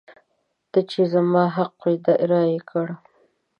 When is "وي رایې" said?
1.83-2.59